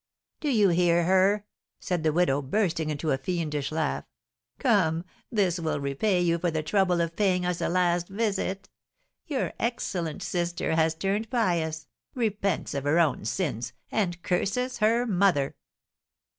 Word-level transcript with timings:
"Do 0.39 0.49
you 0.49 0.69
hear 0.69 1.03
her?" 1.03 1.45
said 1.79 2.01
the 2.01 2.11
widow, 2.11 2.41
bursting 2.41 2.89
into 2.89 3.11
a 3.11 3.19
fiendish 3.19 3.71
laugh. 3.71 4.03
"Come, 4.57 5.05
this 5.31 5.59
will 5.59 5.79
repay 5.79 6.19
you 6.21 6.39
for 6.39 6.49
the 6.49 6.63
trouble 6.63 7.01
of 7.01 7.15
paying 7.15 7.45
us 7.45 7.61
a 7.61 7.69
last 7.69 8.07
visit! 8.09 8.67
Your 9.27 9.53
excellent 9.59 10.23
sister 10.23 10.73
has 10.75 10.95
turned 10.95 11.29
pious, 11.29 11.87
repents 12.15 12.73
of 12.73 12.83
her 12.83 12.97
own 12.97 13.25
sins, 13.25 13.73
and 13.91 14.19
curses 14.23 14.79
her 14.79 15.05
mother!" 15.05 15.55